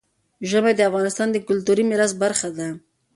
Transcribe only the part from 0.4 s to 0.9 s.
ژمی د